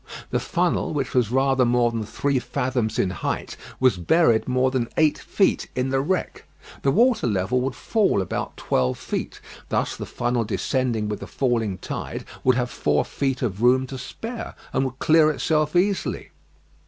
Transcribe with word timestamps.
The 0.31 0.39
funnel, 0.39 0.95
which 0.95 1.13
was 1.13 1.29
rather 1.29 1.63
more 1.63 1.91
than 1.91 2.03
three 2.03 2.39
fathoms 2.39 2.97
in 2.97 3.11
height, 3.11 3.55
was 3.79 3.97
buried 3.97 4.47
more 4.47 4.71
than 4.71 4.89
eight 4.97 5.19
feet 5.19 5.67
in 5.75 5.89
the 5.89 6.01
wreck. 6.01 6.45
The 6.81 6.89
water 6.89 7.27
level 7.27 7.61
would 7.61 7.75
fall 7.75 8.19
about 8.19 8.57
twelve 8.57 8.97
feet. 8.97 9.39
Thus 9.69 9.95
the 9.95 10.07
funnel 10.07 10.43
descending 10.43 11.07
with 11.07 11.19
the 11.19 11.27
falling 11.27 11.77
tide 11.77 12.25
would 12.43 12.55
have 12.55 12.71
four 12.71 13.05
feet 13.05 13.43
of 13.43 13.61
room 13.61 13.85
to 13.85 13.99
spare, 13.99 14.55
and 14.73 14.85
would 14.85 14.97
clear 14.97 15.29
itself 15.29 15.75
easily. 15.75 16.31